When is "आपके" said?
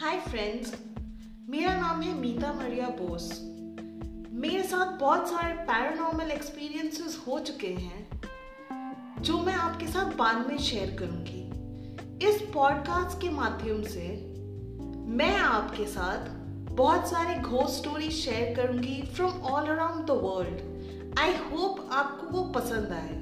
9.54-9.86, 15.36-15.86